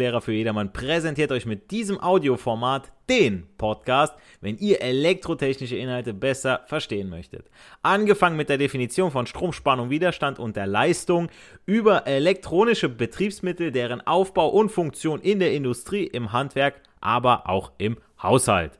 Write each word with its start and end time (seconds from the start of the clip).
Praxislehrer 0.00 0.20
für 0.22 0.32
jedermann 0.32 0.72
präsentiert 0.72 1.30
euch 1.30 1.44
mit 1.44 1.70
diesem 1.70 2.00
Audioformat 2.00 2.90
den 3.10 3.46
Podcast, 3.58 4.14
wenn 4.40 4.56
ihr 4.56 4.80
elektrotechnische 4.80 5.76
Inhalte 5.76 6.14
besser 6.14 6.62
verstehen 6.68 7.10
möchtet. 7.10 7.50
Angefangen 7.82 8.38
mit 8.38 8.48
der 8.48 8.56
Definition 8.56 9.10
von 9.10 9.26
Stromspannung, 9.26 9.90
Widerstand 9.90 10.38
und 10.38 10.56
der 10.56 10.66
Leistung 10.66 11.28
über 11.66 12.06
elektronische 12.06 12.88
Betriebsmittel, 12.88 13.72
deren 13.72 14.00
Aufbau 14.00 14.48
und 14.48 14.70
Funktion 14.70 15.20
in 15.20 15.38
der 15.38 15.52
Industrie, 15.52 16.04
im 16.04 16.32
Handwerk, 16.32 16.80
aber 17.02 17.46
auch 17.50 17.72
im 17.76 17.98
Haushalt. 18.22 18.78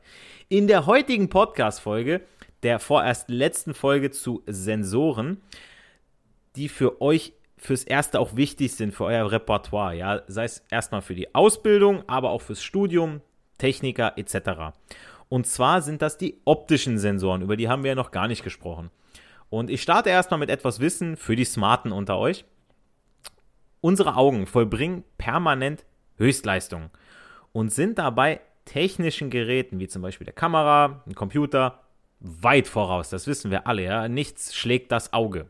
In 0.49 0.65
der 0.65 0.87
heutigen 0.87 1.29
Podcast-Folge, 1.29 2.21
der 2.63 2.79
vorerst 2.79 3.29
letzten 3.29 3.75
Folge 3.75 4.09
zu 4.09 4.41
Sensoren, 4.47 5.39
die 6.55 6.67
für 6.67 6.99
euch 6.99 7.33
fürs 7.61 7.83
Erste 7.83 8.19
auch 8.19 8.35
wichtig 8.35 8.73
sind 8.73 8.93
für 8.93 9.05
euer 9.05 9.31
Repertoire. 9.31 9.95
Ja, 9.95 10.21
sei 10.27 10.45
es 10.45 10.65
erstmal 10.71 11.01
für 11.01 11.15
die 11.15 11.33
Ausbildung, 11.33 12.03
aber 12.07 12.31
auch 12.31 12.41
fürs 12.41 12.63
Studium, 12.63 13.21
Techniker 13.59 14.17
etc. 14.17 14.73
Und 15.29 15.45
zwar 15.45 15.83
sind 15.83 16.01
das 16.01 16.17
die 16.17 16.41
optischen 16.43 16.97
Sensoren, 16.97 17.43
über 17.43 17.55
die 17.55 17.69
haben 17.69 17.83
wir 17.83 17.89
ja 17.89 17.95
noch 17.95 18.11
gar 18.11 18.27
nicht 18.27 18.43
gesprochen. 18.43 18.89
Und 19.49 19.69
ich 19.69 19.81
starte 19.81 20.09
erstmal 20.09 20.39
mit 20.39 20.49
etwas 20.49 20.79
Wissen 20.79 21.15
für 21.15 21.35
die 21.35 21.45
Smarten 21.45 21.91
unter 21.91 22.17
euch. 22.17 22.45
Unsere 23.79 24.15
Augen 24.15 24.47
vollbringen 24.47 25.03
permanent 25.17 25.85
Höchstleistung 26.17 26.89
und 27.51 27.71
sind 27.71 27.99
dabei 27.99 28.41
technischen 28.65 29.29
Geräten 29.29 29.79
wie 29.79 29.87
zum 29.87 30.01
Beispiel 30.01 30.25
der 30.25 30.33
Kamera, 30.33 31.03
ein 31.05 31.15
Computer 31.15 31.79
weit 32.19 32.67
voraus. 32.67 33.09
Das 33.09 33.27
wissen 33.27 33.51
wir 33.51 33.67
alle. 33.67 33.83
Ja? 33.83 34.07
Nichts 34.07 34.55
schlägt 34.55 34.91
das 34.91 35.13
Auge. 35.13 35.49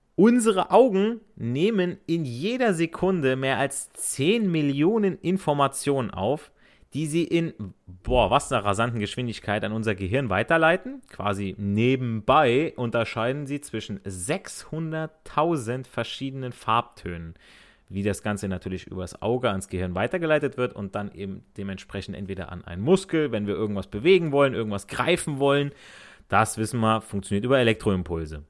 Unsere 0.15 0.71
Augen 0.71 1.21
nehmen 1.35 1.97
in 2.05 2.25
jeder 2.25 2.73
Sekunde 2.73 3.35
mehr 3.35 3.57
als 3.57 3.91
10 3.93 4.51
Millionen 4.51 5.17
Informationen 5.19 6.11
auf, 6.11 6.51
die 6.93 7.05
sie 7.05 7.23
in, 7.23 7.53
boah, 8.03 8.29
was 8.29 8.51
einer 8.51 8.65
rasanten 8.65 8.99
Geschwindigkeit 8.99 9.63
an 9.63 9.71
unser 9.71 9.95
Gehirn 9.95 10.29
weiterleiten. 10.29 11.01
Quasi 11.07 11.55
nebenbei 11.57 12.73
unterscheiden 12.75 13.47
sie 13.47 13.61
zwischen 13.61 13.99
600.000 14.01 15.87
verschiedenen 15.87 16.51
Farbtönen. 16.51 17.35
Wie 17.87 18.03
das 18.03 18.23
Ganze 18.23 18.49
natürlich 18.49 18.87
übers 18.87 19.21
Auge 19.21 19.49
ans 19.49 19.69
Gehirn 19.69 19.95
weitergeleitet 19.95 20.57
wird 20.57 20.73
und 20.73 20.95
dann 20.95 21.13
eben 21.13 21.43
dementsprechend 21.57 22.15
entweder 22.17 22.51
an 22.51 22.63
einen 22.63 22.81
Muskel, 22.81 23.31
wenn 23.31 23.47
wir 23.47 23.55
irgendwas 23.55 23.87
bewegen 23.87 24.33
wollen, 24.33 24.53
irgendwas 24.53 24.87
greifen 24.87 25.39
wollen. 25.39 25.71
Das 26.27 26.57
wissen 26.57 26.79
wir, 26.81 27.01
funktioniert 27.01 27.45
über 27.45 27.59
Elektroimpulse. 27.59 28.43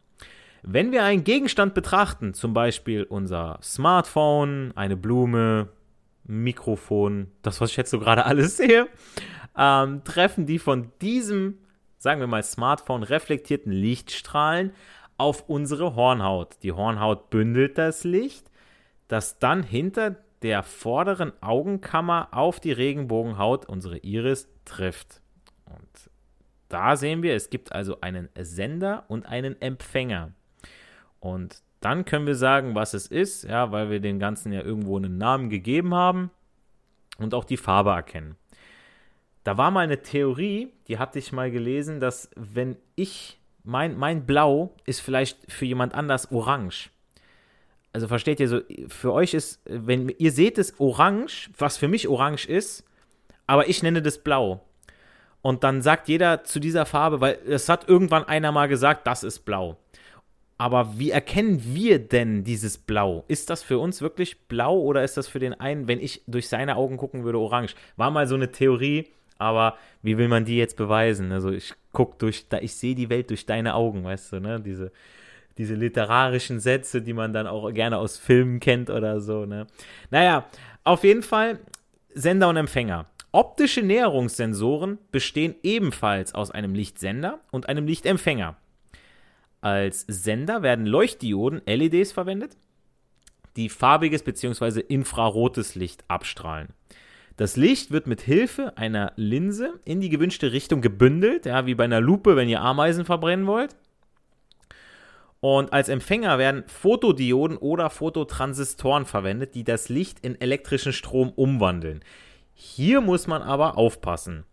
Wenn 0.64 0.92
wir 0.92 1.04
einen 1.04 1.24
Gegenstand 1.24 1.74
betrachten, 1.74 2.34
zum 2.34 2.54
Beispiel 2.54 3.04
unser 3.04 3.60
Smartphone, 3.64 4.72
eine 4.76 4.96
Blume, 4.96 5.70
Mikrofon, 6.24 7.32
das, 7.42 7.62
was 7.62 7.72
ich 7.72 7.78
jetzt 7.78 7.90
so 7.90 8.00
gerade 8.00 8.26
alles 8.26 8.58
sehe, 8.58 8.88
ähm, 9.58 10.04
treffen 10.04 10.46
die 10.46 10.60
von 10.60 10.92
diesem, 11.02 11.58
sagen 11.98 12.20
wir 12.20 12.28
mal, 12.28 12.44
Smartphone 12.44 13.04
reflektierten 13.04 13.72
Lichtstrahlen 13.72 14.74
auf 15.18 15.50
unsere 15.50 15.96
Hornhaut. 15.96 16.58
Die 16.64 16.72
Hornhaut 16.72 17.30
bündelt 17.30 17.78
das 17.78 18.04
Licht, 18.04 18.50
das 19.08 19.40
dann 19.40 19.64
hinter 19.64 20.16
der 20.42 20.64
vorderen 20.64 21.34
Augenkammer 21.42 22.30
auf 22.32 22.60
die 22.60 22.72
Regenbogenhaut, 22.72 23.68
unsere 23.68 23.98
Iris, 23.98 24.48
trifft. 24.66 25.22
Und 25.66 26.10
da 26.70 26.96
sehen 26.96 27.22
wir, 27.22 27.36
es 27.36 27.50
gibt 27.50 27.72
also 27.72 28.02
einen 28.02 28.30
Sender 28.40 29.06
und 29.08 29.26
einen 29.26 29.62
Empfänger. 29.62 30.32
Und 31.22 31.62
dann 31.80 32.04
können 32.04 32.28
wir 32.28 32.36
sagen, 32.36 32.76
was 32.76 32.94
es 32.94 33.08
ist, 33.08 33.44
ja, 33.44 33.72
weil 33.72 33.90
wir 33.90 34.02
dem 34.02 34.20
Ganzen 34.20 34.52
ja 34.52 34.62
irgendwo 34.62 34.98
einen 34.98 35.18
Namen 35.18 35.50
gegeben 35.50 35.96
haben 35.96 36.32
und 37.18 37.34
auch 37.34 37.46
die 37.46 37.58
Farbe 37.58 37.92
erkennen. 37.92 38.36
Da 39.44 39.58
war 39.58 39.72
mal 39.72 39.82
eine 39.82 40.02
Theorie, 40.02 40.74
die 40.88 41.00
hatte 41.00 41.20
ich 41.20 41.32
mal 41.32 41.50
gelesen, 41.50 42.00
dass 42.00 42.30
wenn 42.36 42.76
ich, 42.96 43.40
mein, 43.64 43.98
mein 43.98 44.26
Blau 44.26 44.76
ist 44.86 45.00
vielleicht 45.00 45.52
für 45.52 45.66
jemand 45.66 45.94
anders 45.94 46.32
orange. 46.32 46.90
Also 47.94 48.08
versteht 48.08 48.40
ihr 48.40 48.48
so, 48.48 48.62
für 48.88 49.14
euch 49.14 49.34
ist, 49.34 49.62
wenn 49.66 50.10
ihr 50.10 50.32
seht 50.32 50.58
es 50.58 50.80
orange, 50.80 51.50
was 51.58 51.78
für 51.78 51.88
mich 51.88 52.08
orange 52.08 52.48
ist, 52.48 52.84
aber 53.48 53.68
ich 53.68 53.84
nenne 53.84 54.02
das 54.02 54.20
blau. 54.20 54.64
Und 55.42 55.64
dann 55.64 55.82
sagt 55.82 56.08
jeder 56.08 56.44
zu 56.44 56.60
dieser 56.60 56.86
Farbe, 56.86 57.20
weil 57.22 57.40
es 57.48 57.68
hat 57.68 57.90
irgendwann 57.90 58.24
einer 58.24 58.52
mal 58.52 58.68
gesagt, 58.68 59.08
das 59.08 59.24
ist 59.24 59.40
blau. 59.40 59.78
Aber 60.62 61.00
wie 61.00 61.10
erkennen 61.10 61.60
wir 61.74 61.98
denn 61.98 62.44
dieses 62.44 62.78
Blau? 62.78 63.26
Ist 63.28 63.50
das 63.50 63.64
für 63.64 63.80
uns 63.80 64.00
wirklich 64.00 64.42
blau 64.48 64.80
oder 64.80 65.04
ist 65.04 65.18
das 65.18 65.28
für 65.28 65.40
den 65.40 65.60
einen, 65.60 65.88
wenn 65.88 66.00
ich 66.00 66.22
durch 66.28 66.50
seine 66.50 66.76
Augen 66.76 66.98
gucken 66.98 67.24
würde, 67.24 67.40
orange? 67.40 67.74
War 67.98 68.12
mal 68.12 68.28
so 68.28 68.36
eine 68.36 68.52
Theorie, 68.52 69.08
aber 69.40 69.76
wie 70.04 70.20
will 70.20 70.28
man 70.28 70.46
die 70.46 70.58
jetzt 70.58 70.78
beweisen? 70.78 71.32
Also 71.32 71.50
ich 71.50 71.74
gucke 71.94 72.16
durch, 72.20 72.46
ich 72.62 72.76
sehe 72.76 72.94
die 72.94 73.10
Welt 73.10 73.32
durch 73.32 73.48
deine 73.48 73.74
Augen, 73.74 74.04
weißt 74.04 74.34
du, 74.34 74.40
ne? 74.40 74.62
Diese, 74.62 74.92
diese 75.58 75.74
literarischen 75.74 76.60
Sätze, 76.60 77.02
die 77.02 77.14
man 77.14 77.34
dann 77.34 77.48
auch 77.48 77.72
gerne 77.72 77.98
aus 77.98 78.20
Filmen 78.20 78.60
kennt 78.60 78.92
oder 78.92 79.20
so, 79.20 79.48
ne? 79.48 79.66
Naja, 80.12 80.46
auf 80.84 81.04
jeden 81.04 81.24
Fall 81.24 81.58
Sender 82.14 82.50
und 82.50 82.58
Empfänger. 82.58 83.08
Optische 83.32 83.82
Näherungssensoren 83.82 85.00
bestehen 85.12 85.56
ebenfalls 85.64 86.36
aus 86.36 86.52
einem 86.52 86.76
Lichtsender 86.76 87.40
und 87.50 87.68
einem 87.68 87.88
Lichtempfänger. 87.88 88.58
Als 89.62 90.06
Sender 90.08 90.64
werden 90.64 90.88
Leuchtdioden, 90.88 91.62
LEDs, 91.68 92.12
verwendet, 92.12 92.58
die 93.56 93.70
farbiges 93.70 94.24
bzw. 94.24 94.80
infrarotes 94.80 95.76
Licht 95.76 96.04
abstrahlen. 96.08 96.70
Das 97.38 97.58
Licht 97.58 97.92
wird 97.92 98.08
mit 98.08 98.22
Hilfe 98.22 98.78
einer 98.78 99.14
Linse 99.16 99.80
in 99.86 100.02
die 100.02 100.10
gewünschte 100.10 100.52
Richtung 100.52 100.82
gebündelt, 100.82 101.46
ja, 101.46 101.66
wie 101.68 101.76
bei 101.76 101.84
einer 101.84 102.02
Lupe, 102.02 102.36
wenn 102.36 102.50
ihr 102.50 102.62
Ameisen 102.62 103.06
verbrennen 103.06 103.46
wollt. 103.46 103.76
Und 105.40 105.74
als 105.74 105.90
Empfänger 105.90 106.38
werden 106.38 106.64
Fotodioden 106.68 107.58
oder 107.58 107.90
Fototransistoren 107.90 109.06
verwendet, 109.06 109.56
die 109.56 109.64
das 109.64 109.90
Licht 109.90 110.20
in 110.22 110.40
elektrischen 110.40 110.94
Strom 110.94 111.30
umwandeln. 111.30 112.04
Hier 112.54 113.02
muss 113.02 113.28
man 113.28 113.42
aber 113.42 113.78
aufpassen. 113.78 114.44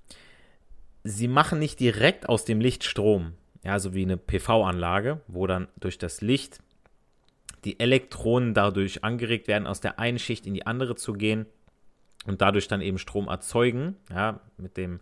Sie 1.05 1.29
machen 1.29 1.59
nicht 1.59 1.81
direkt 1.81 2.29
aus 2.29 2.45
dem 2.45 2.61
Licht 2.61 2.85
Strom 2.85 3.35
ja, 3.65 3.79
so 3.79 3.95
wie 3.95 4.03
eine 4.03 4.17
PV-Anlage, 4.17 5.21
wo 5.27 5.47
dann 5.47 5.69
durch 5.79 5.99
das 5.99 6.21
Licht 6.21 6.61
die 7.65 7.81
Elektronen 7.81 8.55
dadurch 8.55 9.05
angeregt 9.05 9.49
werden, 9.49 9.67
aus 9.67 9.81
der 9.81 9.99
einen 9.99 10.19
Schicht 10.19 10.47
in 10.47 10.55
die 10.55 10.67
andere 10.67 10.95
zu 10.95 11.13
gehen 11.13 11.47
und 12.27 12.41
dadurch 12.41 12.69
dann 12.69 12.81
eben 12.81 12.99
Strom 12.99 13.29
erzeugen, 13.29 13.97
ja, 14.11 14.41
mit 14.57 14.77
dem 14.77 15.01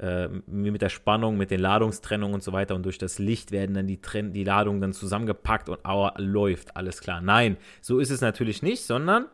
äh, 0.00 0.28
mit 0.28 0.80
der 0.80 0.88
Spannung, 0.88 1.36
mit 1.36 1.50
den 1.50 1.60
Ladungstrennungen 1.60 2.34
und 2.34 2.42
so 2.42 2.52
weiter. 2.52 2.74
Und 2.74 2.84
durch 2.84 2.98
das 2.98 3.18
Licht 3.18 3.52
werden 3.52 3.74
dann 3.74 3.86
die, 3.86 4.00
Tren 4.00 4.32
die 4.32 4.44
Ladungen 4.44 4.80
dann 4.80 4.92
zusammengepackt 4.92 5.68
und 5.68 5.84
aua, 5.84 6.14
läuft. 6.16 6.76
Alles 6.76 7.00
klar. 7.00 7.20
Nein, 7.20 7.58
so 7.82 7.98
ist 7.98 8.10
es 8.10 8.22
natürlich 8.22 8.62
nicht, 8.62 8.82
sondern 8.82 9.26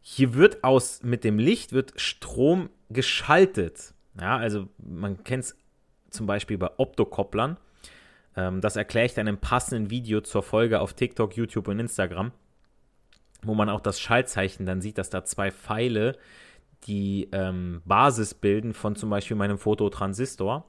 hier 0.00 0.34
wird 0.34 0.64
aus, 0.64 1.02
mit 1.02 1.24
dem 1.24 1.38
Licht 1.38 1.72
wird 1.72 1.92
Strom 2.00 2.70
geschaltet. 2.88 3.92
Ja, 4.18 4.38
also 4.38 4.68
man 4.78 5.22
kennt 5.24 5.44
es 5.44 5.56
zum 6.10 6.26
Beispiel 6.26 6.58
bei 6.58 6.70
Optokopplern. 6.76 7.56
Ähm, 8.36 8.60
das 8.60 8.76
erkläre 8.76 9.06
ich 9.06 9.14
dann 9.14 9.26
im 9.26 9.38
passenden 9.38 9.90
Video 9.90 10.20
zur 10.20 10.42
Folge 10.42 10.80
auf 10.80 10.94
TikTok, 10.94 11.36
YouTube 11.36 11.68
und 11.68 11.78
Instagram, 11.78 12.32
wo 13.42 13.54
man 13.54 13.68
auch 13.68 13.80
das 13.80 14.00
Schaltzeichen 14.00 14.66
dann 14.66 14.80
sieht, 14.80 14.98
dass 14.98 15.10
da 15.10 15.24
zwei 15.24 15.50
Pfeile 15.50 16.16
die 16.86 17.28
ähm, 17.32 17.82
Basis 17.84 18.34
bilden 18.34 18.72
von 18.72 18.94
zum 18.96 19.10
Beispiel 19.10 19.36
meinem 19.36 19.58
Fototransistor. 19.58 20.64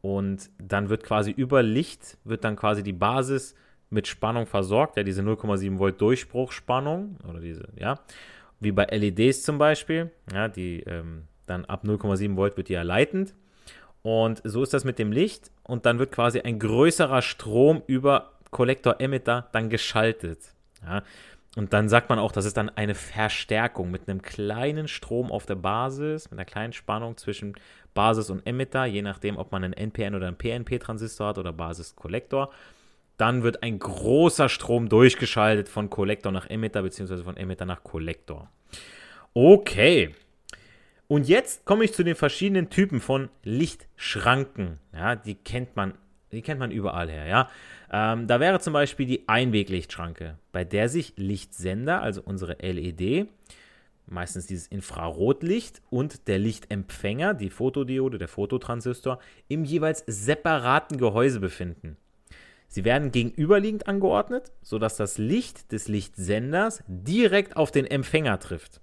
Und 0.00 0.50
dann 0.58 0.90
wird 0.90 1.02
quasi 1.02 1.30
über 1.30 1.62
Licht, 1.62 2.18
wird 2.24 2.44
dann 2.44 2.56
quasi 2.56 2.82
die 2.82 2.92
Basis 2.92 3.54
mit 3.90 4.06
Spannung 4.06 4.46
versorgt, 4.46 4.96
ja, 4.96 5.02
diese 5.02 5.22
0,7 5.22 5.78
Volt 5.78 6.00
Durchbruchspannung 6.00 7.16
oder 7.28 7.40
diese, 7.40 7.68
ja, 7.76 8.00
wie 8.60 8.72
bei 8.72 8.84
LEDs 8.84 9.42
zum 9.42 9.56
Beispiel, 9.56 10.10
ja, 10.32 10.48
die 10.48 10.80
ähm, 10.80 11.22
dann 11.46 11.64
ab 11.64 11.84
0,7 11.84 12.36
Volt 12.36 12.56
wird 12.56 12.68
die 12.68 12.74
ja 12.74 12.82
leitend. 12.82 13.34
Und 14.04 14.42
so 14.44 14.62
ist 14.62 14.74
das 14.74 14.84
mit 14.84 14.98
dem 14.98 15.12
Licht 15.12 15.50
und 15.62 15.86
dann 15.86 15.98
wird 15.98 16.12
quasi 16.12 16.38
ein 16.40 16.58
größerer 16.58 17.22
Strom 17.22 17.82
über 17.86 18.32
Kollektor-Emitter 18.50 19.48
dann 19.52 19.70
geschaltet. 19.70 20.40
Ja. 20.84 21.02
Und 21.56 21.72
dann 21.72 21.88
sagt 21.88 22.10
man 22.10 22.18
auch, 22.18 22.30
das 22.30 22.44
ist 22.44 22.58
dann 22.58 22.68
eine 22.68 22.94
Verstärkung 22.94 23.90
mit 23.90 24.06
einem 24.06 24.20
kleinen 24.20 24.88
Strom 24.88 25.32
auf 25.32 25.46
der 25.46 25.54
Basis, 25.54 26.30
mit 26.30 26.38
einer 26.38 26.44
kleinen 26.44 26.74
Spannung 26.74 27.16
zwischen 27.16 27.54
Basis 27.94 28.28
und 28.28 28.46
Emitter, 28.46 28.84
je 28.84 29.00
nachdem, 29.00 29.38
ob 29.38 29.52
man 29.52 29.64
einen 29.64 29.72
NPN 29.72 30.14
oder 30.14 30.26
einen 30.26 30.36
PNP-Transistor 30.36 31.28
hat 31.28 31.38
oder 31.38 31.54
Basis-Kollektor. 31.54 32.52
Dann 33.16 33.42
wird 33.42 33.62
ein 33.62 33.78
großer 33.78 34.50
Strom 34.50 34.90
durchgeschaltet 34.90 35.70
von 35.70 35.88
Kollektor 35.88 36.30
nach 36.30 36.50
Emitter, 36.50 36.82
beziehungsweise 36.82 37.24
von 37.24 37.38
Emitter 37.38 37.64
nach 37.64 37.82
Kollektor. 37.82 38.50
Okay. 39.32 40.14
Und 41.06 41.28
jetzt 41.28 41.64
komme 41.64 41.84
ich 41.84 41.92
zu 41.92 42.02
den 42.02 42.14
verschiedenen 42.14 42.70
Typen 42.70 43.00
von 43.00 43.28
Lichtschranken. 43.42 44.78
Ja, 44.92 45.16
die 45.16 45.34
kennt 45.34 45.76
man, 45.76 45.94
die 46.32 46.42
kennt 46.42 46.60
man 46.60 46.70
überall 46.70 47.10
her, 47.10 47.26
ja. 47.26 47.50
Ähm, 47.92 48.26
da 48.26 48.40
wäre 48.40 48.60
zum 48.60 48.72
Beispiel 48.72 49.06
die 49.06 49.28
Einweglichtschranke, 49.28 50.38
bei 50.52 50.64
der 50.64 50.88
sich 50.88 51.12
Lichtsender, 51.16 52.00
also 52.00 52.22
unsere 52.24 52.56
LED, 52.60 53.28
meistens 54.06 54.46
dieses 54.46 54.66
Infrarotlicht 54.66 55.82
und 55.90 56.26
der 56.26 56.38
Lichtempfänger, 56.38 57.34
die 57.34 57.50
Fotodiode, 57.50 58.18
der 58.18 58.28
Fototransistor, 58.28 59.18
im 59.48 59.64
jeweils 59.64 60.04
separaten 60.06 60.98
Gehäuse 60.98 61.40
befinden. 61.40 61.96
Sie 62.68 62.84
werden 62.84 63.12
gegenüberliegend 63.12 63.86
angeordnet, 63.86 64.52
sodass 64.62 64.96
das 64.96 65.18
Licht 65.18 65.70
des 65.70 65.86
Lichtsenders 65.86 66.82
direkt 66.88 67.56
auf 67.56 67.70
den 67.70 67.86
Empfänger 67.86 68.40
trifft. 68.40 68.80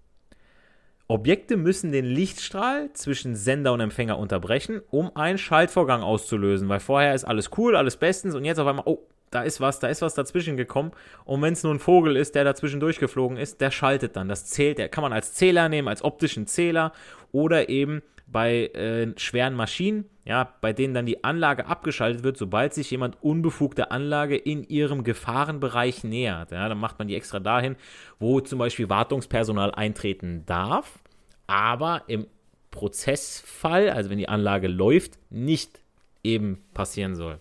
Objekte 1.11 1.57
müssen 1.57 1.91
den 1.91 2.05
Lichtstrahl 2.05 2.93
zwischen 2.93 3.35
Sender 3.35 3.73
und 3.73 3.81
Empfänger 3.81 4.17
unterbrechen, 4.17 4.81
um 4.91 5.13
einen 5.13 5.37
Schaltvorgang 5.37 6.03
auszulösen, 6.03 6.69
weil 6.69 6.79
vorher 6.79 7.13
ist 7.13 7.25
alles 7.25 7.49
cool, 7.57 7.75
alles 7.75 7.97
bestens 7.97 8.33
und 8.33 8.45
jetzt 8.45 8.59
auf 8.59 8.67
einmal, 8.67 8.85
oh, 8.87 8.99
da 9.29 9.43
ist 9.43 9.59
was, 9.59 9.79
da 9.79 9.87
ist 9.87 10.01
was 10.01 10.13
dazwischen 10.13 10.55
gekommen. 10.55 10.91
Und 11.25 11.41
wenn 11.41 11.51
es 11.51 11.63
nur 11.63 11.73
ein 11.73 11.79
Vogel 11.79 12.15
ist, 12.15 12.35
der 12.35 12.45
dazwischen 12.45 12.79
durchgeflogen 12.79 13.37
ist, 13.37 13.59
der 13.59 13.71
schaltet 13.71 14.15
dann. 14.15 14.29
Das 14.29 14.45
zählt, 14.45 14.77
der 14.77 14.87
kann 14.87 15.01
man 15.01 15.11
als 15.11 15.33
Zähler 15.33 15.67
nehmen, 15.67 15.89
als 15.89 16.01
optischen 16.01 16.47
Zähler 16.47 16.93
oder 17.33 17.67
eben 17.67 18.01
bei 18.27 18.67
äh, 18.67 19.11
schweren 19.17 19.53
Maschinen, 19.53 20.05
ja, 20.23 20.53
bei 20.62 20.71
denen 20.73 20.94
dann 20.94 21.06
die 21.06 21.23
Anlage 21.23 21.65
abgeschaltet 21.65 22.23
wird, 22.23 22.38
sobald 22.38 22.73
sich 22.73 22.91
jemand 22.91 23.21
unbefugte 23.21 23.91
Anlage 23.91 24.35
in 24.35 24.63
ihrem 24.63 25.03
Gefahrenbereich 25.03 26.03
nähert. 26.03 26.51
Ja, 26.51 26.69
dann 26.69 26.77
macht 26.77 27.00
man 27.00 27.07
die 27.07 27.15
extra 27.15 27.39
dahin, 27.39 27.75
wo 28.19 28.39
zum 28.39 28.59
Beispiel 28.59 28.89
Wartungspersonal 28.89 29.71
eintreten 29.71 30.44
darf, 30.45 31.00
aber 31.47 32.03
im 32.07 32.27
Prozessfall, 32.69 33.89
also 33.89 34.09
wenn 34.09 34.18
die 34.18 34.29
Anlage 34.29 34.68
läuft, 34.68 35.19
nicht 35.29 35.81
eben 36.24 36.63
passieren 36.74 37.15
soll. 37.15 37.39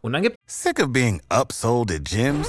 Und 0.00 0.12
dann 0.12 0.22
gibt 0.22 0.36
Sick 0.46 0.80
of 0.80 0.92
being 0.92 1.20
upsold 1.30 1.90
at 1.90 2.04
gyms? 2.04 2.48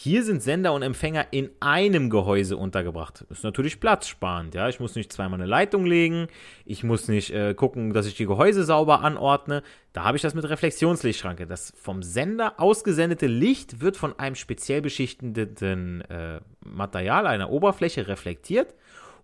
Hier 0.00 0.22
sind 0.22 0.44
Sender 0.44 0.74
und 0.74 0.82
Empfänger 0.82 1.26
in 1.32 1.50
einem 1.58 2.08
Gehäuse 2.08 2.56
untergebracht. 2.56 3.26
Ist 3.30 3.42
natürlich 3.42 3.80
platzsparend. 3.80 4.54
Ja? 4.54 4.68
Ich 4.68 4.78
muss 4.78 4.94
nicht 4.94 5.12
zweimal 5.12 5.40
eine 5.40 5.50
Leitung 5.50 5.84
legen. 5.84 6.28
Ich 6.64 6.84
muss 6.84 7.08
nicht 7.08 7.32
äh, 7.32 7.52
gucken, 7.54 7.92
dass 7.92 8.06
ich 8.06 8.14
die 8.14 8.26
Gehäuse 8.26 8.62
sauber 8.62 9.00
anordne. 9.00 9.64
Da 9.92 10.04
habe 10.04 10.16
ich 10.16 10.22
das 10.22 10.34
mit 10.34 10.48
Reflexionslichtschranke. 10.48 11.48
Das 11.48 11.72
vom 11.76 12.04
Sender 12.04 12.60
ausgesendete 12.60 13.26
Licht 13.26 13.80
wird 13.80 13.96
von 13.96 14.16
einem 14.20 14.36
speziell 14.36 14.82
beschichtenden 14.82 16.02
äh, 16.02 16.42
Material, 16.64 17.26
einer 17.26 17.50
Oberfläche 17.50 18.06
reflektiert 18.06 18.76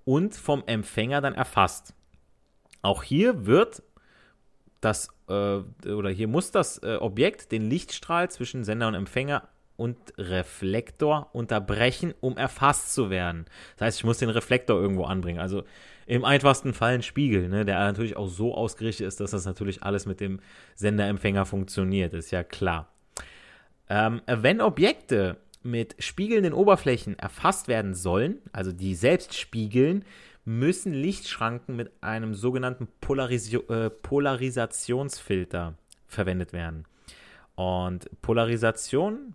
und 0.05 0.35
vom 0.35 0.65
Empfänger 0.67 1.21
dann 1.21 1.35
erfasst. 1.35 1.95
Auch 2.83 3.05
hier 3.05 3.47
wird 3.47 3.85
das 4.81 5.09
äh, 5.29 5.33
oder 5.89 6.11
hier 6.11 6.27
muss 6.27 6.51
das 6.51 6.79
äh, 6.79 6.97
Objekt 6.97 7.53
den 7.53 7.63
Lichtstrahl 7.71 8.29
zwischen 8.29 8.65
Sender 8.65 8.89
und 8.89 8.95
Empfänger 8.95 9.49
und 9.77 9.97
Reflektor 10.19 11.31
unterbrechen, 11.33 12.15
um 12.21 12.37
erfasst 12.37 12.95
zu 12.95 13.11
werden. 13.11 13.47
Das 13.77 13.87
heißt, 13.87 13.99
ich 13.99 14.05
muss 14.05 14.19
den 14.19 14.31
Reflektor 14.31 14.81
irgendwo 14.81 15.05
anbringen. 15.05 15.41
Also 15.41 15.65
im 16.07 16.25
einfachsten 16.25 16.75
Fall 16.75 16.95
ein 16.95 17.03
Spiegel, 17.03 17.49
ne, 17.49 17.65
der 17.65 17.79
natürlich 17.79 18.17
auch 18.17 18.29
so 18.29 18.55
ausgerichtet 18.55 19.07
ist, 19.07 19.21
dass 19.21 19.31
das 19.31 19.47
natürlich 19.47 19.83
alles 19.83 20.07
mit 20.07 20.21
dem 20.21 20.41
Senderempfänger 20.75 21.47
funktioniert, 21.47 22.15
ist 22.15 22.31
ja 22.31 22.45
klar. 22.45 22.89
Ähm, 23.89 24.21
wenn 24.27 24.61
Objekte 24.61 25.39
mit 25.63 25.97
spiegelnden 25.99 26.53
Oberflächen 26.53 27.19
erfasst 27.19 27.69
werden 27.69 27.95
sollen, 27.95 28.39
also 28.53 28.71
die 28.71 28.95
selbst 28.95 29.35
spiegeln, 29.35 30.05
müssen 30.45 30.93
Lichtschranken 30.93 31.75
mit 31.75 31.91
einem 32.03 32.35
sogenannten 32.35 32.87
Polaris 33.01 33.53
äh, 33.53 33.89
Polarisationsfilter 33.89 35.75
verwendet 36.07 36.53
werden. 36.53 36.85
Und 37.55 38.11
Polarisation, 38.21 39.35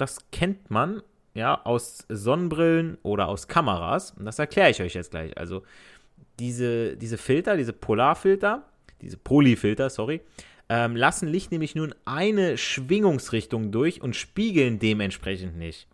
das 0.00 0.30
kennt 0.30 0.70
man 0.70 1.02
ja 1.34 1.64
aus 1.64 2.04
Sonnenbrillen 2.08 2.98
oder 3.02 3.28
aus 3.28 3.48
Kameras. 3.48 4.12
Und 4.12 4.24
das 4.24 4.38
erkläre 4.38 4.70
ich 4.70 4.80
euch 4.80 4.94
jetzt 4.94 5.10
gleich. 5.10 5.36
Also 5.36 5.62
diese, 6.38 6.96
diese 6.96 7.18
Filter, 7.18 7.56
diese 7.56 7.72
Polarfilter, 7.72 8.64
diese 9.00 9.16
Polyfilter, 9.16 9.90
sorry, 9.90 10.20
ähm, 10.68 10.96
lassen 10.96 11.28
Licht 11.28 11.50
nämlich 11.50 11.74
nur 11.74 11.86
in 11.86 11.94
eine 12.04 12.58
Schwingungsrichtung 12.58 13.70
durch 13.70 14.02
und 14.02 14.16
spiegeln 14.16 14.78
dementsprechend 14.78 15.56
nicht. 15.56 15.86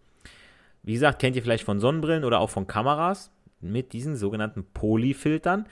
Wie 0.82 0.94
gesagt, 0.94 1.20
kennt 1.20 1.36
ihr 1.36 1.42
vielleicht 1.42 1.64
von 1.64 1.80
Sonnenbrillen 1.80 2.24
oder 2.24 2.40
auch 2.40 2.50
von 2.50 2.66
Kameras 2.66 3.30
mit 3.60 3.92
diesen 3.92 4.16
sogenannten 4.16 4.64
Polyfiltern. 4.74 5.66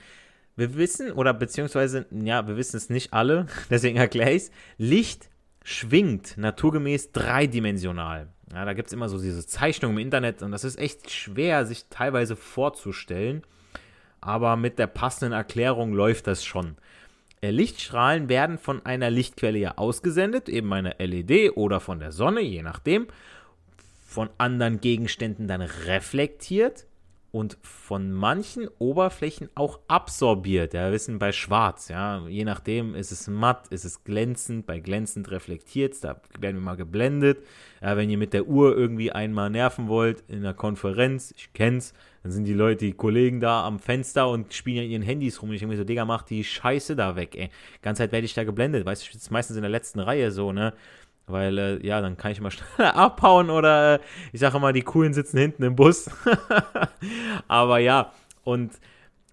Wir 0.55 0.75
wissen, 0.75 1.11
oder 1.11 1.33
beziehungsweise, 1.33 2.05
ja, 2.11 2.47
wir 2.47 2.57
wissen 2.57 2.77
es 2.77 2.89
nicht 2.89 3.13
alle, 3.13 3.47
deswegen 3.69 3.97
erkläre 3.97 4.31
ich 4.31 4.43
es. 4.43 4.51
Licht 4.77 5.29
schwingt 5.63 6.37
naturgemäß 6.37 7.11
dreidimensional. 7.11 8.27
Ja, 8.51 8.65
da 8.65 8.73
gibt 8.73 8.87
es 8.87 8.93
immer 8.93 9.09
so 9.09 9.19
diese 9.19 9.45
Zeichnungen 9.45 9.97
im 9.97 10.03
Internet 10.03 10.43
und 10.43 10.51
das 10.51 10.63
ist 10.63 10.77
echt 10.77 11.09
schwer, 11.09 11.65
sich 11.65 11.85
teilweise 11.89 12.35
vorzustellen. 12.35 13.41
Aber 14.21 14.55
mit 14.55 14.79
der 14.79 14.87
passenden 14.87 15.33
Erklärung 15.33 15.93
läuft 15.93 16.27
das 16.27 16.45
schon. 16.45 16.75
Äh, 17.41 17.51
Lichtstrahlen 17.51 18.29
werden 18.29 18.57
von 18.57 18.85
einer 18.85 19.09
Lichtquelle 19.09 19.57
ja 19.57 19.77
ausgesendet, 19.77 20.47
eben 20.47 20.71
einer 20.71 20.95
LED 20.99 21.57
oder 21.57 21.79
von 21.79 21.99
der 21.99 22.11
Sonne, 22.11 22.41
je 22.41 22.61
nachdem, 22.61 23.07
von 24.05 24.29
anderen 24.37 24.79
Gegenständen 24.79 25.47
dann 25.47 25.61
reflektiert 25.61 26.85
und 27.33 27.57
von 27.63 28.11
manchen 28.11 28.69
Oberflächen 28.77 29.49
auch 29.55 29.79
absorbiert. 29.87 30.75
Ja, 30.75 30.85
wir 30.85 30.91
wissen 30.91 31.17
bei 31.17 31.31
Schwarz, 31.31 31.87
ja, 31.87 32.27
je 32.27 32.45
nachdem 32.45 32.93
ist 32.93 33.11
es 33.11 33.27
matt, 33.27 33.69
ist 33.69 33.85
es 33.85 34.03
glänzend, 34.03 34.67
bei 34.67 34.79
glänzend 34.79 35.31
reflektiert, 35.31 35.95
da 36.03 36.21
werden 36.39 36.57
wir 36.57 36.61
mal 36.61 36.77
geblendet. 36.77 37.39
Ja, 37.81 37.97
wenn 37.97 38.11
ihr 38.11 38.19
mit 38.19 38.33
der 38.33 38.45
Uhr 38.45 38.77
irgendwie 38.77 39.11
einmal 39.11 39.49
nerven 39.49 39.87
wollt 39.87 40.23
in 40.27 40.37
einer 40.37 40.53
Konferenz, 40.53 41.33
ich 41.35 41.51
kenn's, 41.53 41.95
Dann 42.23 42.31
sind 42.31 42.45
die 42.45 42.53
Leute, 42.53 42.85
die 42.85 42.93
Kollegen 42.93 43.41
da 43.41 43.65
am 43.65 43.79
Fenster 43.79 44.29
und 44.29 44.53
spielen 44.53 44.85
in 44.85 44.91
ihren 44.91 45.01
Handys 45.01 45.41
rum. 45.41 45.49
Und 45.49 45.55
ich 45.55 45.59
denke 45.59 45.73
mir 45.73 45.77
so, 45.77 45.83
Digga, 45.83 46.05
mach 46.05 46.23
die 46.23 46.43
Scheiße 46.43 46.95
da 46.95 47.17
weg, 47.17 47.35
ey. 47.35 47.49
Die 47.77 47.81
ganze 47.81 48.01
Zeit 48.01 48.13
werde 48.13 48.25
ich 48.25 48.33
da 48.33 48.45
geblendet. 48.45 48.85
Weißt 48.85 49.01
du, 49.01 49.07
ich 49.07 49.11
sitze 49.11 49.33
meistens 49.33 49.57
in 49.57 49.61
der 49.61 49.69
letzten 49.69 49.99
Reihe 49.99 50.31
so, 50.31 50.53
ne? 50.53 50.73
Weil, 51.25 51.57
äh, 51.57 51.85
ja, 51.85 52.01
dann 52.01 52.17
kann 52.17 52.31
ich 52.31 52.41
mal 52.41 52.51
schnell 52.51 52.87
abhauen 52.87 53.49
oder 53.49 53.95
äh, 53.95 53.99
ich 54.31 54.39
sage 54.39 54.59
mal, 54.59 54.73
die 54.73 54.81
Coolen 54.81 55.13
sitzen 55.13 55.37
hinten 55.37 55.63
im 55.63 55.75
Bus. 55.75 56.09
Aber 57.47 57.79
ja, 57.79 58.11
und 58.43 58.71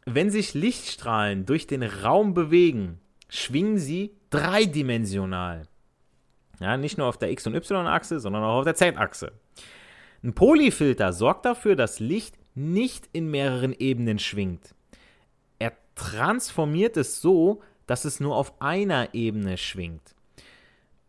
wenn 0.06 0.30
sich 0.30 0.54
Lichtstrahlen 0.54 1.46
durch 1.46 1.66
den 1.66 1.82
Raum 1.82 2.34
bewegen, 2.34 3.00
schwingen 3.28 3.78
sie 3.78 4.14
dreidimensional. 4.30 5.64
Ja, 6.60 6.76
nicht 6.76 6.98
nur 6.98 7.06
auf 7.06 7.18
der 7.18 7.30
X- 7.30 7.46
und 7.46 7.54
Y-Achse, 7.54 8.20
sondern 8.20 8.42
auch 8.42 8.58
auf 8.58 8.64
der 8.64 8.74
Z-Achse. 8.74 9.32
Ein 10.22 10.34
Polyfilter 10.34 11.12
sorgt 11.12 11.46
dafür, 11.46 11.74
dass 11.74 12.00
Licht 12.00 12.36
nicht 12.54 13.08
in 13.12 13.30
mehreren 13.30 13.72
Ebenen 13.72 14.18
schwingt. 14.18 14.74
Er 15.58 15.72
transformiert 15.94 16.96
es 16.96 17.20
so, 17.20 17.62
dass 17.86 18.04
es 18.04 18.20
nur 18.20 18.36
auf 18.36 18.60
einer 18.60 19.14
Ebene 19.14 19.56
schwingt. 19.56 20.14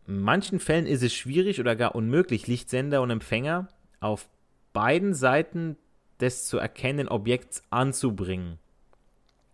In 0.06 0.20
manchen 0.20 0.58
Fällen 0.58 0.86
ist 0.86 1.02
es 1.02 1.14
schwierig 1.14 1.60
oder 1.60 1.76
gar 1.76 1.94
unmöglich, 1.94 2.46
Lichtsender 2.46 3.02
und 3.02 3.10
Empfänger 3.10 3.68
auf 4.00 4.28
beiden 4.72 5.14
Seiten 5.14 5.76
des 6.20 6.46
zu 6.46 6.58
erkennenden 6.58 7.08
Objekts 7.08 7.62
anzubringen. 7.70 8.58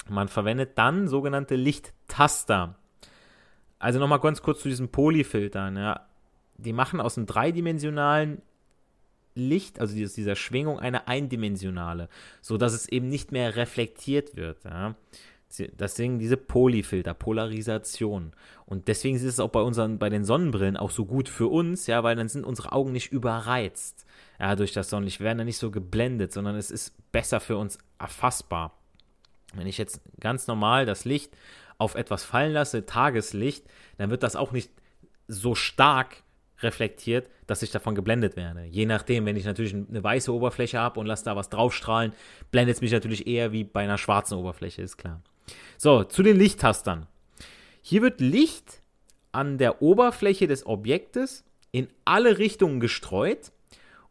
Man 0.09 0.29
verwendet 0.29 0.77
dann 0.77 1.09
sogenannte 1.09 1.55
Lichttaster. 1.57 2.77
Also 3.79 3.99
nochmal 3.99 4.21
ganz 4.21 4.43
kurz 4.43 4.61
zu 4.61 4.69
diesen 4.69 4.89
Polyfiltern. 4.89 5.77
Ja. 5.77 6.07
Die 6.57 6.73
machen 6.73 7.01
aus 7.01 7.17
einem 7.17 7.27
dreidimensionalen 7.27 8.43
Licht, 9.35 9.81
also 9.81 9.95
dieser 9.95 10.35
Schwingung, 10.35 10.81
eine 10.81 11.07
eindimensionale, 11.07 12.09
sodass 12.41 12.73
es 12.73 12.89
eben 12.89 13.09
nicht 13.09 13.33
mehr 13.33 13.55
reflektiert 13.57 14.35
wird. 14.35 14.65
Ja. 14.65 14.95
Deswegen 15.57 16.19
diese 16.19 16.37
Polyfilter, 16.37 17.15
Polarisation. 17.15 18.33
Und 18.67 18.89
deswegen 18.89 19.17
ist 19.17 19.25
es 19.25 19.41
auch 19.41 19.49
bei 19.49 19.61
unseren, 19.61 19.99
bei 19.99 20.11
den 20.11 20.25
Sonnenbrillen 20.25 20.77
auch 20.77 20.91
so 20.91 21.07
gut 21.07 21.29
für 21.29 21.47
uns, 21.47 21.87
ja, 21.87 22.03
weil 22.03 22.17
dann 22.17 22.29
sind 22.29 22.45
unsere 22.45 22.73
Augen 22.73 22.93
nicht 22.93 23.13
überreizt, 23.13 24.05
ja, 24.39 24.57
durch 24.57 24.73
das 24.73 24.91
Sonnenlicht. 24.91 25.21
Wir 25.21 25.27
werden 25.27 25.39
dann 25.39 25.47
nicht 25.47 25.59
so 25.59 25.71
geblendet, 25.71 26.33
sondern 26.33 26.57
es 26.57 26.71
ist 26.71 26.95
besser 27.13 27.41
für 27.41 27.57
uns 27.57 27.79
erfassbar. 27.99 28.79
Wenn 29.55 29.67
ich 29.67 29.79
jetzt 29.79 30.03
ganz 30.21 30.47
normal 30.47 30.85
das 30.85 31.05
Licht 31.05 31.35
auf 31.79 31.95
etwas 31.95 32.25
fallen 32.25 32.53
lasse, 32.53 32.85
Tageslicht, 32.85 33.65
dann 33.97 34.11
wird 34.11 34.23
das 34.23 34.37
auch 34.37 34.53
nicht 34.53 34.71
so 35.29 35.55
stark 35.55 36.23
reflektiert, 36.61 37.31
dass 37.47 37.63
ich 37.63 37.71
davon 37.71 37.95
geblendet 37.95 38.37
werde. 38.37 38.65
Je 38.65 38.85
nachdem, 38.85 39.25
wenn 39.27 39.37
ich 39.37 39.45
natürlich 39.45 39.75
eine 39.75 40.03
weiße 40.03 40.33
Oberfläche 40.33 40.79
habe 40.79 41.01
und 41.01 41.07
lasse 41.07 41.25
da 41.25 41.37
was 41.37 41.49
draufstrahlen, 41.51 42.13
blendet 42.51 42.77
es 42.77 42.81
mich 42.83 42.93
natürlich 42.93 43.27
eher 43.27 43.53
wie 43.53 43.65
bei 43.65 43.83
einer 43.83 43.99
schwarzen 43.99 44.37
Oberfläche, 44.37 44.83
ist 44.83 44.97
klar. 44.97 45.23
So, 45.77 46.05
zu 46.05 46.23
den 46.23 46.37
Lichttastern. 46.37 47.07
Hier 47.83 48.03
wird 48.03 48.21
Licht 48.21 48.83
an 49.33 49.59
der 49.59 49.83
Oberfläche 49.83 50.47
des 50.47 50.67
Objektes 50.67 51.45
in 51.71 51.89
alle 52.05 52.39
Richtungen 52.39 52.81
gestreut 52.81 53.53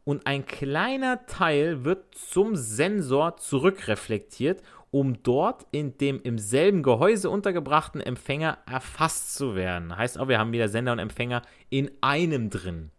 und 0.04 0.26
ein 0.26 0.46
kleiner 0.46 1.26
Teil 1.26 1.84
wird 1.84 2.16
zum 2.16 2.56
Sensor 2.56 3.38
zurückreflektiert, 3.38 4.62
um 4.90 5.22
dort 5.22 5.66
in 5.72 5.98
dem 5.98 6.22
im 6.22 6.40
selben 6.40 6.82
Gehäuse 6.82 7.30
untergebrachten 7.30 8.00
Empfänger 8.00 8.58
erfasst 8.66 9.36
zu 9.36 9.56
werden. 9.56 9.98
Heißt 9.98 10.18
auch, 10.18 10.30
wir 10.30 10.40
haben 10.40 10.54
wieder 10.54 10.70
Sender 10.70 10.94
und 10.94 11.00
Empfänger 11.00 11.42
in 11.70 11.92
einem 12.00 12.50
drin. 12.50 12.92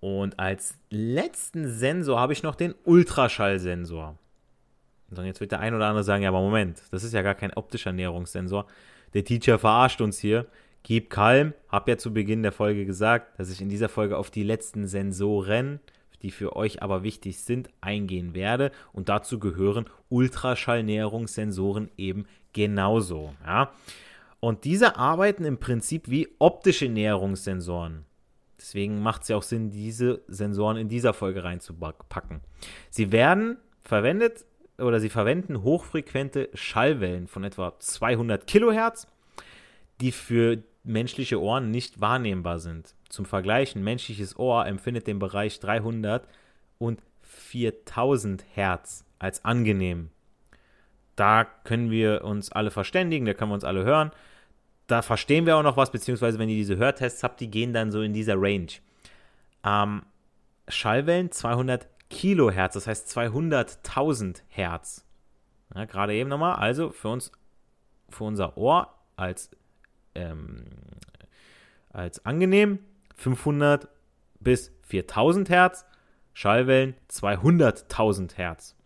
Und 0.00 0.38
als 0.38 0.74
letzten 0.90 1.68
Sensor 1.68 2.18
habe 2.18 2.32
ich 2.32 2.42
noch 2.42 2.56
den 2.56 2.74
Ultraschallsensor. 2.84 4.18
Und 5.18 5.26
jetzt 5.26 5.40
wird 5.40 5.52
der 5.52 5.60
ein 5.60 5.74
oder 5.74 5.86
andere 5.86 6.04
sagen, 6.04 6.22
ja, 6.22 6.28
aber 6.28 6.40
Moment, 6.40 6.82
das 6.90 7.04
ist 7.04 7.14
ja 7.14 7.22
gar 7.22 7.34
kein 7.34 7.52
optischer 7.52 7.92
Näherungssensor. 7.92 8.66
Der 9.14 9.24
Teacher 9.24 9.58
verarscht 9.58 10.00
uns 10.00 10.18
hier. 10.18 10.46
Gib 10.82 11.08
kalm, 11.08 11.54
hab 11.68 11.88
ja 11.88 11.96
zu 11.96 12.12
Beginn 12.12 12.42
der 12.42 12.52
Folge 12.52 12.84
gesagt, 12.84 13.38
dass 13.38 13.50
ich 13.50 13.62
in 13.62 13.70
dieser 13.70 13.88
Folge 13.88 14.18
auf 14.18 14.30
die 14.30 14.42
letzten 14.42 14.86
Sensoren, 14.86 15.80
die 16.20 16.30
für 16.30 16.56
euch 16.56 16.82
aber 16.82 17.02
wichtig 17.02 17.40
sind, 17.40 17.70
eingehen 17.80 18.34
werde. 18.34 18.70
Und 18.92 19.08
dazu 19.08 19.38
gehören 19.38 19.86
Ultraschallnäherungssensoren 20.10 21.90
eben 21.96 22.26
genauso. 22.52 23.34
Ja? 23.46 23.72
Und 24.40 24.64
diese 24.64 24.96
arbeiten 24.96 25.46
im 25.46 25.58
Prinzip 25.58 26.10
wie 26.10 26.28
optische 26.38 26.90
Näherungssensoren. 26.90 28.04
Deswegen 28.58 29.02
macht 29.02 29.22
es 29.22 29.28
ja 29.28 29.36
auch 29.36 29.42
Sinn, 29.42 29.70
diese 29.70 30.22
Sensoren 30.28 30.76
in 30.76 30.88
dieser 30.88 31.12
Folge 31.12 31.44
reinzupacken. 31.44 32.40
Sie 32.90 33.10
werden 33.10 33.56
verwendet 33.82 34.44
oder 34.78 35.00
sie 35.00 35.08
verwenden 35.08 35.62
hochfrequente 35.62 36.48
Schallwellen 36.54 37.26
von 37.28 37.44
etwa 37.44 37.78
200 37.78 38.46
Kilohertz, 38.46 39.06
die 40.00 40.12
für 40.12 40.62
menschliche 40.82 41.40
Ohren 41.40 41.70
nicht 41.70 42.00
wahrnehmbar 42.00 42.58
sind. 42.58 42.94
Zum 43.08 43.24
Vergleich, 43.24 43.74
ein 43.74 43.84
menschliches 43.84 44.38
Ohr 44.38 44.66
empfindet 44.66 45.06
den 45.06 45.18
Bereich 45.18 45.60
300 45.60 46.28
und 46.78 47.00
4000 47.22 48.44
Hertz 48.54 49.04
als 49.18 49.44
angenehm. 49.44 50.10
Da 51.16 51.44
können 51.44 51.90
wir 51.90 52.24
uns 52.24 52.50
alle 52.52 52.70
verständigen, 52.70 53.24
da 53.24 53.34
können 53.34 53.50
wir 53.50 53.54
uns 53.54 53.64
alle 53.64 53.84
hören. 53.84 54.10
Da 54.86 55.00
verstehen 55.00 55.46
wir 55.46 55.56
auch 55.56 55.62
noch 55.62 55.76
was, 55.76 55.90
beziehungsweise 55.90 56.38
wenn 56.38 56.48
ihr 56.48 56.56
diese 56.56 56.76
Hörtests 56.76 57.22
habt, 57.22 57.40
die 57.40 57.50
gehen 57.50 57.72
dann 57.72 57.90
so 57.90 58.02
in 58.02 58.12
dieser 58.12 58.34
Range. 58.36 58.68
Ähm, 59.64 60.02
Schallwellen 60.68 61.30
200 61.30 61.86
Kilohertz, 62.14 62.74
das 62.74 62.86
heißt 62.86 63.08
200.000 63.08 64.42
Hertz. 64.48 65.04
Ja, 65.74 65.84
Gerade 65.84 66.14
eben 66.14 66.30
nochmal, 66.30 66.54
also 66.54 66.90
für 66.90 67.08
uns, 67.08 67.32
für 68.08 68.22
unser 68.22 68.56
Ohr 68.56 68.94
als, 69.16 69.50
ähm, 70.14 70.64
als 71.90 72.24
angenehm 72.24 72.78
500 73.16 73.88
bis 74.38 74.70
4000 74.82 75.50
Hertz, 75.50 75.84
Schallwellen 76.34 76.94
200.000 77.10 78.36
Hertz. 78.36 78.76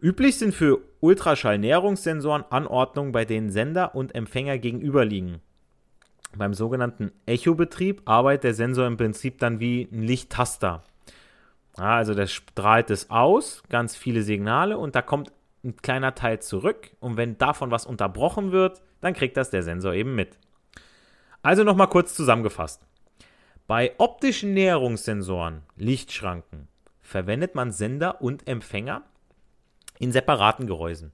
Üblich 0.00 0.38
sind 0.38 0.54
für 0.54 0.82
Ultraschallnäherungssensoren 1.00 2.44
Anordnungen, 2.50 3.10
bei 3.10 3.24
denen 3.24 3.50
Sender 3.50 3.96
und 3.96 4.14
Empfänger 4.14 4.58
gegenüberliegen. 4.58 5.40
Beim 6.36 6.54
sogenannten 6.54 7.10
Echobetrieb 7.26 8.02
arbeitet 8.04 8.44
der 8.44 8.54
Sensor 8.54 8.86
im 8.86 8.96
Prinzip 8.96 9.38
dann 9.38 9.58
wie 9.58 9.88
ein 9.90 10.02
Lichttaster. 10.02 10.84
Ja, 11.76 11.96
also 11.96 12.14
der 12.14 12.26
strahlt 12.26 12.90
es 12.90 13.10
aus, 13.10 13.62
ganz 13.68 13.96
viele 13.96 14.22
Signale 14.22 14.78
und 14.78 14.94
da 14.94 15.02
kommt 15.02 15.32
ein 15.64 15.76
kleiner 15.76 16.14
Teil 16.14 16.40
zurück 16.40 16.90
und 17.00 17.16
wenn 17.16 17.38
davon 17.38 17.70
was 17.70 17.86
unterbrochen 17.86 18.52
wird, 18.52 18.82
dann 19.00 19.14
kriegt 19.14 19.36
das 19.36 19.50
der 19.50 19.62
Sensor 19.62 19.94
eben 19.94 20.14
mit. 20.14 20.38
Also 21.42 21.64
nochmal 21.64 21.88
kurz 21.88 22.14
zusammengefasst. 22.14 22.86
Bei 23.66 23.94
optischen 23.98 24.54
Näherungssensoren, 24.54 25.62
Lichtschranken, 25.76 26.68
verwendet 27.00 27.54
man 27.54 27.72
Sender 27.72 28.20
und 28.20 28.46
Empfänger 28.46 29.02
in 29.98 30.12
separaten 30.12 30.66
Gehäusen. 30.66 31.12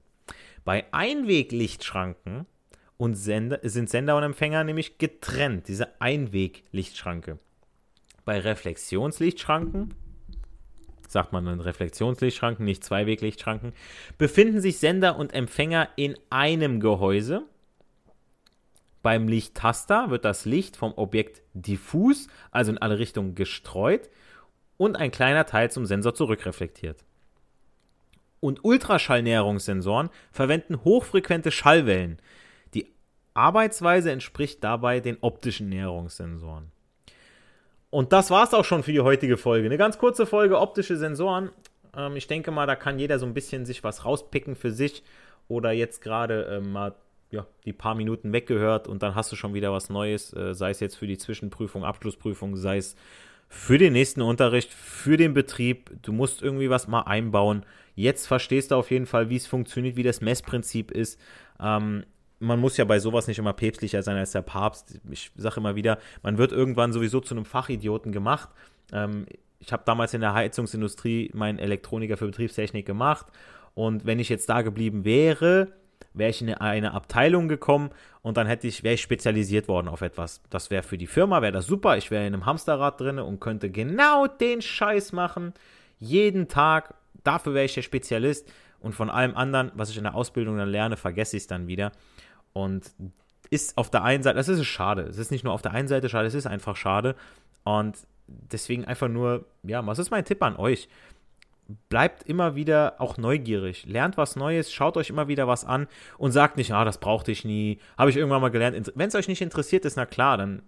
Bei 0.63 0.85
Einweglichtschranken 0.91 2.45
und 2.97 3.15
Sender, 3.15 3.59
sind 3.63 3.89
Sender 3.89 4.15
und 4.15 4.23
Empfänger 4.23 4.63
nämlich 4.63 4.97
getrennt, 4.97 5.67
diese 5.67 5.99
Einweglichtschranke. 6.01 7.39
Bei 8.25 8.39
Reflexionslichtschranken 8.39 9.95
sagt 11.11 11.33
man 11.33 11.45
dann 11.45 11.59
Reflexionslichtschranken, 11.59 12.65
nicht 12.65 12.83
Zweiweglichtschranken, 12.83 13.73
befinden 14.17 14.61
sich 14.61 14.79
Sender 14.79 15.17
und 15.17 15.33
Empfänger 15.33 15.89
in 15.95 16.15
einem 16.29 16.79
Gehäuse. 16.79 17.43
Beim 19.01 19.27
Lichttaster 19.27 20.09
wird 20.09 20.25
das 20.25 20.45
Licht 20.45 20.77
vom 20.77 20.93
Objekt 20.95 21.41
diffus, 21.53 22.27
also 22.51 22.71
in 22.71 22.77
alle 22.77 22.99
Richtungen 22.99 23.35
gestreut 23.35 24.09
und 24.77 24.95
ein 24.95 25.11
kleiner 25.11 25.45
Teil 25.45 25.71
zum 25.71 25.85
Sensor 25.85 26.13
zurückreflektiert. 26.13 27.03
Und 28.39 28.63
Ultraschallnäherungssensoren 28.63 30.09
verwenden 30.31 30.83
hochfrequente 30.83 31.51
Schallwellen. 31.51 32.17
Die 32.73 32.91
Arbeitsweise 33.33 34.11
entspricht 34.11 34.63
dabei 34.63 34.99
den 34.99 35.17
optischen 35.21 35.69
Näherungssensoren. 35.69 36.71
Und 37.91 38.13
das 38.13 38.31
war 38.31 38.45
es 38.45 38.53
auch 38.53 38.65
schon 38.65 38.83
für 38.83 38.93
die 38.93 39.01
heutige 39.01 39.37
Folge. 39.37 39.67
Eine 39.67 39.77
ganz 39.77 39.97
kurze 39.97 40.25
Folge 40.25 40.59
optische 40.59 40.97
Sensoren. 40.97 41.51
Ähm, 41.95 42.15
ich 42.15 42.25
denke 42.25 42.49
mal, 42.49 42.65
da 42.65 42.75
kann 42.75 42.97
jeder 42.97 43.19
so 43.19 43.25
ein 43.25 43.33
bisschen 43.33 43.65
sich 43.65 43.83
was 43.83 44.05
rauspicken 44.05 44.55
für 44.55 44.71
sich 44.71 45.03
oder 45.47 45.71
jetzt 45.71 46.01
gerade 46.01 46.43
ähm, 46.43 46.71
mal 46.71 46.95
ja, 47.31 47.45
die 47.65 47.73
paar 47.73 47.95
Minuten 47.95 48.33
weggehört 48.33 48.87
und 48.87 49.03
dann 49.03 49.15
hast 49.15 49.31
du 49.31 49.35
schon 49.35 49.53
wieder 49.53 49.71
was 49.71 49.89
Neues, 49.89 50.33
äh, 50.33 50.53
sei 50.53 50.71
es 50.71 50.79
jetzt 50.79 50.95
für 50.95 51.07
die 51.07 51.17
Zwischenprüfung, 51.17 51.83
Abschlussprüfung, 51.83 52.55
sei 52.55 52.77
es 52.77 52.95
für 53.47 53.77
den 53.77 53.93
nächsten 53.93 54.21
Unterricht, 54.21 54.73
für 54.73 55.17
den 55.17 55.33
Betrieb. 55.33 55.91
Du 56.01 56.13
musst 56.13 56.41
irgendwie 56.41 56.69
was 56.69 56.87
mal 56.87 57.01
einbauen. 57.01 57.65
Jetzt 57.95 58.25
verstehst 58.25 58.71
du 58.71 58.75
auf 58.75 58.91
jeden 58.91 59.05
Fall, 59.05 59.29
wie 59.29 59.35
es 59.35 59.47
funktioniert, 59.47 59.97
wie 59.97 60.03
das 60.03 60.21
Messprinzip 60.21 60.91
ist. 60.91 61.19
Ähm, 61.59 62.05
man 62.41 62.59
muss 62.59 62.77
ja 62.77 62.85
bei 62.85 62.99
sowas 62.99 63.27
nicht 63.27 63.39
immer 63.39 63.53
päpstlicher 63.53 64.03
sein 64.03 64.17
als 64.17 64.31
der 64.31 64.41
Papst. 64.41 64.99
Ich 65.09 65.31
sage 65.35 65.57
immer 65.57 65.75
wieder, 65.75 65.99
man 66.23 66.37
wird 66.37 66.51
irgendwann 66.51 66.91
sowieso 66.91 67.19
zu 67.21 67.35
einem 67.35 67.45
Fachidioten 67.45 68.11
gemacht. 68.11 68.49
Ähm, 68.91 69.25
ich 69.59 69.71
habe 69.71 69.83
damals 69.85 70.13
in 70.13 70.21
der 70.21 70.33
Heizungsindustrie 70.33 71.31
meinen 71.33 71.59
Elektroniker 71.59 72.17
für 72.17 72.25
Betriebstechnik 72.25 72.85
gemacht 72.85 73.27
und 73.73 74.05
wenn 74.05 74.19
ich 74.19 74.29
jetzt 74.29 74.49
da 74.49 74.63
geblieben 74.63 75.05
wäre, 75.05 75.69
wäre 76.13 76.29
ich 76.31 76.41
in 76.41 76.53
eine 76.53 76.93
Abteilung 76.93 77.47
gekommen 77.47 77.91
und 78.21 78.37
dann 78.37 78.47
hätte 78.47 78.67
ich, 78.67 78.83
wäre 78.83 78.95
ich 78.95 79.01
spezialisiert 79.01 79.67
worden 79.67 79.87
auf 79.87 80.01
etwas. 80.01 80.41
Das 80.49 80.71
wäre 80.71 80.83
für 80.83 80.97
die 80.97 81.07
Firma, 81.07 81.41
wäre 81.41 81.51
das 81.51 81.67
super. 81.67 81.97
Ich 81.97 82.11
wäre 82.11 82.25
in 82.25 82.33
einem 82.33 82.45
Hamsterrad 82.45 82.99
drin 82.99 83.19
und 83.19 83.39
könnte 83.39 83.69
genau 83.69 84.27
den 84.27 84.61
Scheiß 84.61 85.13
machen. 85.13 85.53
Jeden 85.99 86.47
Tag. 86.47 86.95
Dafür 87.23 87.53
wäre 87.53 87.65
ich 87.65 87.75
der 87.75 87.83
Spezialist. 87.83 88.51
Und 88.79 88.95
von 88.95 89.11
allem 89.11 89.35
anderen, 89.35 89.71
was 89.75 89.91
ich 89.91 89.97
in 89.97 90.03
der 90.03 90.15
Ausbildung 90.15 90.57
dann 90.57 90.69
lerne, 90.69 90.97
vergesse 90.97 91.37
ich 91.37 91.43
es 91.43 91.47
dann 91.47 91.67
wieder. 91.67 91.91
Und 92.53 92.91
ist 93.49 93.77
auf 93.77 93.89
der 93.89 94.03
einen 94.03 94.23
Seite, 94.23 94.37
das 94.37 94.47
ist 94.47 94.65
schade. 94.65 95.03
Es 95.03 95.17
ist 95.17 95.31
nicht 95.31 95.43
nur 95.43 95.53
auf 95.53 95.61
der 95.61 95.71
einen 95.71 95.87
Seite 95.87 96.09
schade, 96.09 96.27
es 96.27 96.33
ist 96.33 96.47
einfach 96.47 96.75
schade. 96.75 97.15
Und 97.63 97.97
deswegen 98.27 98.85
einfach 98.85 99.07
nur, 99.07 99.45
ja, 99.63 99.85
was 99.85 99.99
ist 99.99 100.11
mein 100.11 100.25
Tipp 100.25 100.41
an 100.41 100.55
euch? 100.55 100.87
bleibt 101.89 102.23
immer 102.23 102.55
wieder 102.55 102.95
auch 102.99 103.17
neugierig, 103.17 103.85
lernt 103.85 104.17
was 104.17 104.35
Neues, 104.35 104.71
schaut 104.73 104.97
euch 104.97 105.09
immer 105.09 105.27
wieder 105.27 105.47
was 105.47 105.65
an 105.65 105.87
und 106.17 106.31
sagt 106.31 106.57
nicht, 106.57 106.71
ah, 106.71 106.85
das 106.85 106.99
brauchte 106.99 107.31
ich 107.31 107.45
nie, 107.45 107.79
habe 107.97 108.09
ich 108.09 108.17
irgendwann 108.17 108.41
mal 108.41 108.49
gelernt. 108.49 108.91
Wenn 108.95 109.07
es 109.07 109.15
euch 109.15 109.27
nicht 109.27 109.41
interessiert 109.41 109.85
ist, 109.85 109.95
na 109.95 110.05
klar, 110.05 110.37
dann 110.37 110.63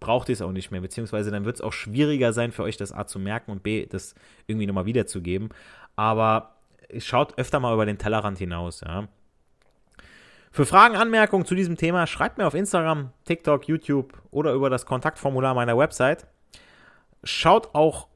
braucht 0.00 0.28
ihr 0.28 0.34
es 0.34 0.42
auch 0.42 0.52
nicht 0.52 0.70
mehr, 0.70 0.80
beziehungsweise 0.80 1.30
dann 1.30 1.44
wird 1.44 1.56
es 1.56 1.62
auch 1.62 1.72
schwieriger 1.72 2.32
sein 2.32 2.52
für 2.52 2.62
euch, 2.62 2.76
das 2.76 2.92
A 2.92 3.06
zu 3.06 3.18
merken 3.18 3.50
und 3.50 3.62
B, 3.62 3.86
das 3.86 4.14
irgendwie 4.46 4.66
nochmal 4.66 4.86
wiederzugeben. 4.86 5.48
Aber 5.96 6.56
schaut 6.98 7.38
öfter 7.38 7.60
mal 7.60 7.74
über 7.74 7.86
den 7.86 7.98
Tellerrand 7.98 8.38
hinaus, 8.38 8.82
ja. 8.82 9.08
Für 10.54 10.66
Fragen, 10.66 10.94
Anmerkungen 10.94 11.44
zu 11.44 11.56
diesem 11.56 11.76
Thema 11.76 12.06
schreibt 12.06 12.38
mir 12.38 12.46
auf 12.46 12.54
Instagram, 12.54 13.10
TikTok, 13.24 13.66
YouTube 13.66 14.12
oder 14.30 14.52
über 14.52 14.70
das 14.70 14.86
Kontaktformular 14.86 15.52
meiner 15.52 15.76
Website. 15.76 16.28
Schaut 17.24 17.74
auch 17.74 18.06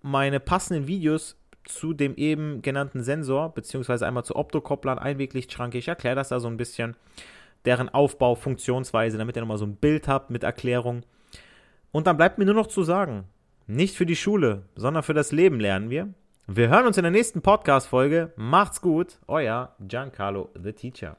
meine 0.00 0.40
passenden 0.40 0.86
Videos 0.86 1.36
zu 1.64 1.92
dem 1.92 2.16
eben 2.16 2.62
genannten 2.62 3.02
Sensor, 3.02 3.52
beziehungsweise 3.52 4.06
einmal 4.06 4.24
zu 4.24 4.34
Optokopplern, 4.34 4.98
Einweglichtschranke. 4.98 5.76
Ich 5.76 5.88
erkläre 5.88 6.16
das 6.16 6.30
da 6.30 6.40
so 6.40 6.48
ein 6.48 6.56
bisschen, 6.56 6.96
deren 7.66 7.90
Aufbau, 7.90 8.34
Funktionsweise, 8.34 9.18
damit 9.18 9.36
ihr 9.36 9.42
nochmal 9.42 9.58
so 9.58 9.66
ein 9.66 9.76
Bild 9.76 10.08
habt 10.08 10.30
mit 10.30 10.44
Erklärung. 10.44 11.02
Und 11.92 12.06
dann 12.06 12.16
bleibt 12.16 12.38
mir 12.38 12.46
nur 12.46 12.54
noch 12.54 12.68
zu 12.68 12.82
sagen, 12.82 13.24
nicht 13.66 13.94
für 13.94 14.06
die 14.06 14.16
Schule, 14.16 14.62
sondern 14.74 15.02
für 15.02 15.12
das 15.12 15.32
Leben 15.32 15.60
lernen 15.60 15.90
wir. 15.90 16.14
Wir 16.46 16.70
hören 16.70 16.86
uns 16.86 16.96
in 16.96 17.02
der 17.02 17.12
nächsten 17.12 17.42
Podcast-Folge. 17.42 18.32
Macht's 18.36 18.80
gut, 18.80 19.18
euer 19.26 19.74
Giancarlo 19.80 20.48
the 20.54 20.72
Teacher. 20.72 21.18